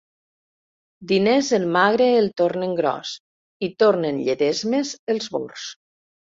Diners 1.11 1.51
el 1.57 1.67
magre 1.75 2.07
el 2.21 2.29
tornen 2.43 2.71
gros, 2.79 3.11
i 3.69 3.69
tornen 3.85 4.19
lledesmes 4.31 4.95
els 5.17 5.31
bords. 5.37 5.69